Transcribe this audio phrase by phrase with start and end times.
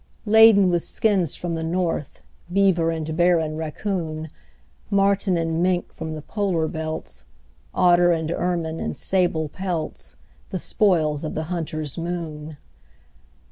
[0.25, 4.29] Laden with skins from the north, Beaver and bear and raccoon,
[4.89, 7.23] Marten and mink from the polar belts,
[7.71, 10.15] Otter and ermine and sable pelts
[10.49, 12.57] The spoils of the hunter's moon.